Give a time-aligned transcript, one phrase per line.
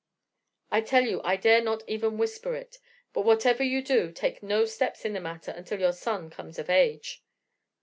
[0.71, 2.79] I tell you I dare not even whisper it;
[3.13, 6.71] but whatever you do, take no steps in the matter until your son comes of
[6.71, 7.23] age."